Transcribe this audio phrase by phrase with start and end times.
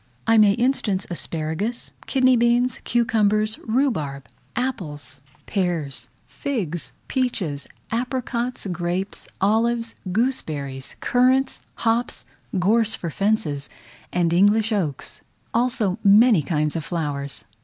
[0.25, 9.93] I may instance asparagus, kidney beans, cucumbers, rhubarb, apples, pears, figs, peaches, apricots, grapes, olives,
[10.11, 12.25] gooseberries, currants, hops,
[12.57, 13.69] gorse for fences,
[14.11, 15.21] and English oaks;
[15.53, 17.45] also many kinds of flowers.